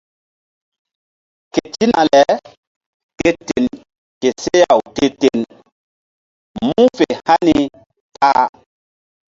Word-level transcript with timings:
Ketina 1.53 1.99
le 2.11 2.21
ku 3.17 3.29
ten 3.47 3.63
ke 4.21 4.29
seh-aw 4.43 4.79
te-ten 4.95 5.39
mu̧h 6.65 6.87
fe 6.97 7.05
hani 7.27 7.57
ta-a. 8.15 8.45